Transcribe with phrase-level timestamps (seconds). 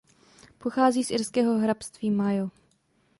[0.57, 2.49] Pochází z irského hrabství Mayo.